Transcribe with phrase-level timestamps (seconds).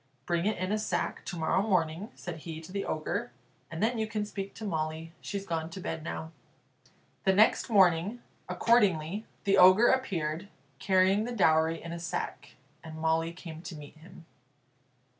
[0.25, 3.31] "Bring it in a sack to morrow morning," said he to the Ogre,
[3.69, 6.31] "and then you can speak to Molly; she's gone to bed now."
[7.23, 8.19] The next morning,
[8.49, 10.47] accordingly, the Ogre appeared,
[10.79, 14.25] carrying the dowry in a sack, and Molly came to meet him.